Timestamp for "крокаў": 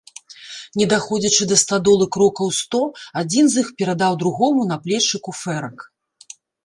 2.17-2.47